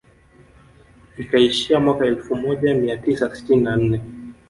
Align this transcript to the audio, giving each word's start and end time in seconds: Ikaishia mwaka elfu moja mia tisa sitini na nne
Ikaishia 1.17 1.79
mwaka 1.79 2.05
elfu 2.05 2.35
moja 2.35 2.75
mia 2.75 2.97
tisa 2.97 3.35
sitini 3.35 3.61
na 3.63 3.75
nne 3.77 4.01